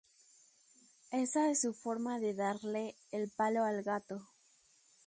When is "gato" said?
3.83-4.23